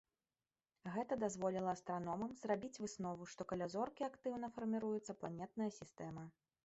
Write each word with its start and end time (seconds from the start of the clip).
Гэта 0.93 1.17
дазволіла 1.23 1.69
астраномам 1.77 2.31
зрабіць 2.43 2.73
выснову, 2.83 3.27
што 3.35 3.41
каля 3.51 3.67
зоркі 3.75 4.09
актыўна 4.11 4.47
фарміруецца 4.57 5.17
планетная 5.21 5.69
сістэма. 5.81 6.23